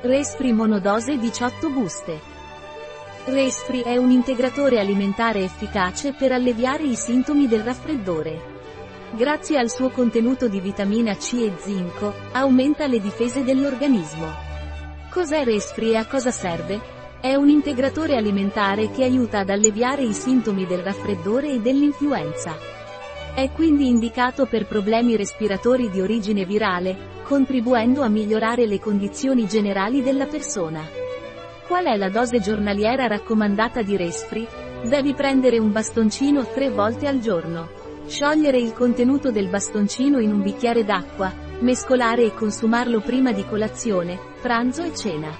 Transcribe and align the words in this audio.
Respri 0.00 0.52
monodose 0.52 1.18
18 1.18 1.70
buste. 1.70 2.20
Respri 3.24 3.80
è 3.80 3.96
un 3.96 4.12
integratore 4.12 4.78
alimentare 4.78 5.42
efficace 5.42 6.12
per 6.12 6.30
alleviare 6.30 6.84
i 6.84 6.94
sintomi 6.94 7.48
del 7.48 7.64
raffreddore. 7.64 8.40
Grazie 9.16 9.58
al 9.58 9.68
suo 9.68 9.88
contenuto 9.88 10.46
di 10.46 10.60
vitamina 10.60 11.16
C 11.16 11.32
e 11.32 11.52
zinco, 11.58 12.14
aumenta 12.30 12.86
le 12.86 13.00
difese 13.00 13.42
dell'organismo. 13.42 14.28
Cos'è 15.10 15.42
Respri 15.42 15.90
e 15.90 15.96
a 15.96 16.06
cosa 16.06 16.30
serve? 16.30 16.80
È 17.20 17.34
un 17.34 17.48
integratore 17.48 18.14
alimentare 18.14 18.92
che 18.92 19.02
aiuta 19.02 19.40
ad 19.40 19.50
alleviare 19.50 20.02
i 20.02 20.12
sintomi 20.12 20.64
del 20.64 20.84
raffreddore 20.84 21.54
e 21.54 21.58
dell'influenza. 21.58 22.56
È 23.34 23.50
quindi 23.50 23.88
indicato 23.88 24.46
per 24.46 24.68
problemi 24.68 25.16
respiratori 25.16 25.90
di 25.90 26.00
origine 26.00 26.44
virale, 26.44 27.16
contribuendo 27.28 28.00
a 28.00 28.08
migliorare 28.08 28.66
le 28.66 28.80
condizioni 28.80 29.46
generali 29.46 30.02
della 30.02 30.24
persona. 30.24 30.80
Qual 31.66 31.84
è 31.84 31.94
la 31.94 32.08
dose 32.08 32.40
giornaliera 32.40 33.06
raccomandata 33.06 33.82
di 33.82 33.98
Respri? 33.98 34.48
Devi 34.88 35.12
prendere 35.12 35.58
un 35.58 35.70
bastoncino 35.70 36.46
tre 36.46 36.70
volte 36.70 37.06
al 37.06 37.18
giorno. 37.18 37.68
Sciogliere 38.06 38.56
il 38.56 38.72
contenuto 38.72 39.30
del 39.30 39.48
bastoncino 39.48 40.20
in 40.20 40.32
un 40.32 40.40
bicchiere 40.40 40.86
d'acqua, 40.86 41.30
mescolare 41.60 42.24
e 42.24 42.32
consumarlo 42.32 43.00
prima 43.00 43.30
di 43.32 43.44
colazione, 43.44 44.18
pranzo 44.40 44.82
e 44.82 44.96
cena. 44.96 45.30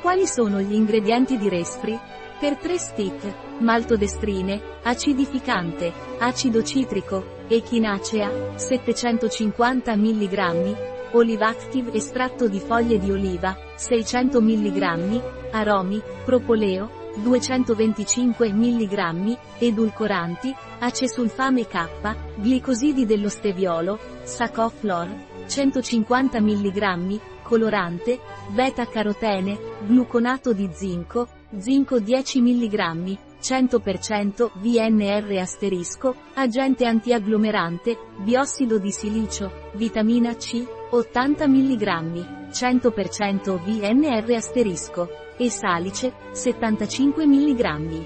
Quali 0.00 0.26
sono 0.26 0.60
gli 0.60 0.74
ingredienti 0.74 1.38
di 1.38 1.48
Respri? 1.48 1.96
Per 2.40 2.56
3 2.56 2.76
stick, 2.76 3.34
maltodestrine, 3.60 4.60
acidificante, 4.82 5.92
acido 6.18 6.64
citrico, 6.64 7.24
echinacea, 7.46 8.56
750 8.56 9.94
mg, 9.94 10.92
Olivactive 11.16 11.92
estratto 11.92 12.48
di 12.48 12.58
foglie 12.58 12.98
di 12.98 13.08
oliva, 13.12 13.56
600 13.76 14.40
mg, 14.40 15.22
aromi, 15.52 16.02
propoleo, 16.24 16.90
225 17.22 18.52
mg, 18.52 19.38
edulcoranti, 19.58 20.52
acesulfame 20.80 21.68
K, 21.68 21.88
glicosidi 22.34 23.06
dello 23.06 23.28
steviolo, 23.28 23.96
sacoflor, 24.24 25.08
150 25.46 26.40
mg, 26.40 27.20
colorante, 27.42 28.18
beta-carotene, 28.48 29.56
gluconato 29.86 30.52
di 30.52 30.68
zinco, 30.72 31.28
zinco 31.56 32.00
10 32.00 32.40
mg, 32.40 33.18
100% 33.40 34.50
VNR 34.54 35.38
asterisco, 35.38 36.16
agente 36.34 36.86
antiagglomerante, 36.86 37.98
biossido 38.16 38.78
di 38.78 38.90
silicio, 38.90 39.70
vitamina 39.74 40.34
C, 40.34 40.66
80 40.90 41.46
mg, 41.48 42.48
100% 42.50 43.58
VNR 43.58 44.34
asterisco, 44.34 45.08
e 45.36 45.50
salice, 45.50 46.12
75 46.32 47.26
mg. 47.26 48.04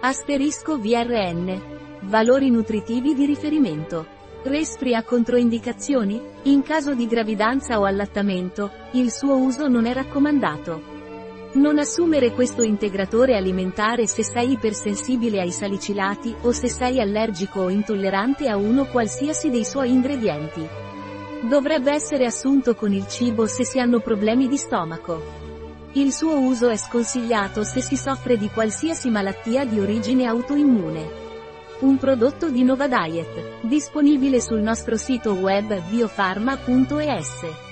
Asterisco 0.00 0.78
VRN. 0.78 1.76
Valori 2.02 2.50
nutritivi 2.50 3.14
di 3.14 3.26
riferimento. 3.26 4.06
Respri 4.44 4.94
a 4.94 5.02
controindicazioni? 5.02 6.20
In 6.44 6.62
caso 6.62 6.94
di 6.94 7.06
gravidanza 7.06 7.78
o 7.78 7.84
allattamento, 7.84 8.70
il 8.92 9.10
suo 9.10 9.36
uso 9.36 9.68
non 9.68 9.86
è 9.86 9.92
raccomandato. 9.92 10.96
Non 11.54 11.78
assumere 11.78 12.32
questo 12.32 12.62
integratore 12.62 13.36
alimentare 13.36 14.06
se 14.06 14.22
sei 14.22 14.52
ipersensibile 14.52 15.40
ai 15.40 15.50
salicilati 15.50 16.34
o 16.42 16.52
se 16.52 16.68
sei 16.68 17.00
allergico 17.00 17.62
o 17.62 17.68
intollerante 17.70 18.48
a 18.48 18.56
uno 18.56 18.84
qualsiasi 18.86 19.50
dei 19.50 19.64
suoi 19.64 19.90
ingredienti. 19.90 20.66
Dovrebbe 21.42 21.92
essere 21.92 22.26
assunto 22.26 22.74
con 22.74 22.92
il 22.92 23.06
cibo 23.06 23.46
se 23.46 23.64
si 23.64 23.78
hanno 23.78 24.00
problemi 24.00 24.48
di 24.48 24.56
stomaco. 24.56 25.22
Il 25.92 26.12
suo 26.12 26.40
uso 26.40 26.68
è 26.68 26.76
sconsigliato 26.76 27.62
se 27.62 27.80
si 27.80 27.96
soffre 27.96 28.36
di 28.36 28.50
qualsiasi 28.50 29.08
malattia 29.08 29.64
di 29.64 29.78
origine 29.78 30.26
autoimmune. 30.26 31.26
Un 31.80 31.96
prodotto 31.96 32.50
di 32.50 32.64
Nova 32.64 32.88
Diet, 32.88 33.60
disponibile 33.60 34.40
sul 34.40 34.60
nostro 34.60 34.96
sito 34.96 35.32
web 35.34 35.80
biofarma.es. 35.88 37.67